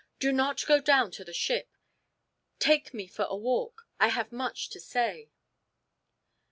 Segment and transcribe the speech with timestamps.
[0.17, 1.77] "Do not go down to the ship.
[2.57, 3.87] Take me for a walk.
[3.99, 5.29] I have much to say."